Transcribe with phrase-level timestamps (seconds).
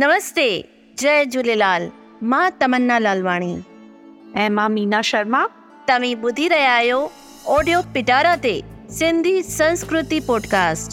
[0.00, 0.62] नमस्ते
[0.98, 1.88] जय झूलेलाल
[2.22, 3.60] माँ तमन्ना लालवाणी।
[4.36, 5.46] ऐं माँ मीना शर्मा।
[5.88, 7.08] तव्हीं ॿुधी रहिया आहियो
[7.46, 8.60] ऑडियो पिटारा ते
[8.90, 10.92] सिंधी संस्कृति पॉडकास्ट।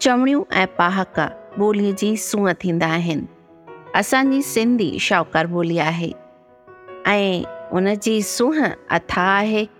[0.00, 1.28] चवणियूं ऐं पहाका
[1.58, 3.26] ॿोलीअ जी सूंहं थींदा आहिनि।
[3.94, 6.12] असांजी सिंधी शाहूकार ॿोली आहे।
[7.06, 7.42] ऐं
[7.72, 9.79] उन जी सूंहं अथा आहे।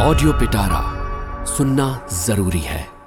[0.00, 0.80] ऑडियो पिटारा
[1.44, 2.97] सुनना ज़रूरी है।